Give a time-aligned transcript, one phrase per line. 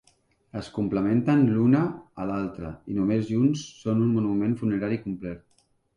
[0.59, 1.81] Es complementen l'una
[2.23, 5.45] a l'altre i només junts són un monument funerari complet.